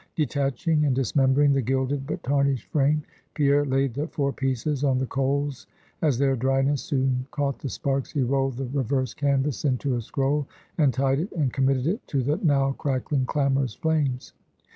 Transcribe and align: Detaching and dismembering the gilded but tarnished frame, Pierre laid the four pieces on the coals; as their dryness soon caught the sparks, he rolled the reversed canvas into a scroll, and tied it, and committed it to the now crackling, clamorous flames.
Detaching 0.15 0.83
and 0.85 0.95
dismembering 0.95 1.53
the 1.53 1.61
gilded 1.61 2.07
but 2.07 2.23
tarnished 2.23 2.67
frame, 2.71 3.03
Pierre 3.35 3.63
laid 3.65 3.93
the 3.93 4.07
four 4.07 4.33
pieces 4.33 4.83
on 4.83 4.97
the 4.97 5.05
coals; 5.05 5.67
as 6.01 6.17
their 6.17 6.35
dryness 6.35 6.81
soon 6.81 7.27
caught 7.29 7.59
the 7.59 7.69
sparks, 7.69 8.11
he 8.11 8.23
rolled 8.23 8.57
the 8.57 8.65
reversed 8.65 9.17
canvas 9.17 9.63
into 9.63 9.95
a 9.95 10.01
scroll, 10.01 10.47
and 10.79 10.91
tied 10.91 11.19
it, 11.19 11.31
and 11.33 11.53
committed 11.53 11.85
it 11.85 12.01
to 12.07 12.23
the 12.23 12.37
now 12.37 12.71
crackling, 12.79 13.25
clamorous 13.27 13.75
flames. 13.75 14.33